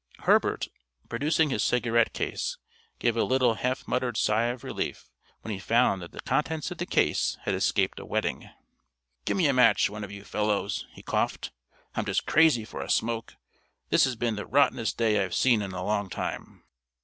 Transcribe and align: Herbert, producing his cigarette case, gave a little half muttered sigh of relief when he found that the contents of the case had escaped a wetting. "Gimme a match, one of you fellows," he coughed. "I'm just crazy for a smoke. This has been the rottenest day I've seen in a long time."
Herbert, 0.21 0.67
producing 1.09 1.51
his 1.51 1.63
cigarette 1.63 2.11
case, 2.11 2.57
gave 2.97 3.15
a 3.15 3.23
little 3.23 3.53
half 3.53 3.87
muttered 3.87 4.17
sigh 4.17 4.45
of 4.45 4.63
relief 4.63 5.11
when 5.41 5.53
he 5.53 5.59
found 5.59 6.01
that 6.01 6.11
the 6.11 6.21
contents 6.21 6.71
of 6.71 6.79
the 6.79 6.87
case 6.87 7.37
had 7.43 7.53
escaped 7.53 7.99
a 7.99 8.05
wetting. 8.07 8.49
"Gimme 9.25 9.45
a 9.45 9.53
match, 9.53 9.91
one 9.91 10.03
of 10.03 10.11
you 10.11 10.23
fellows," 10.23 10.87
he 10.91 11.03
coughed. 11.03 11.51
"I'm 11.93 12.05
just 12.05 12.25
crazy 12.25 12.65
for 12.65 12.81
a 12.81 12.89
smoke. 12.89 13.35
This 13.91 14.05
has 14.05 14.15
been 14.15 14.37
the 14.37 14.47
rottenest 14.47 14.97
day 14.97 15.23
I've 15.23 15.35
seen 15.35 15.61
in 15.61 15.71
a 15.71 15.85
long 15.85 16.09
time." 16.09 16.63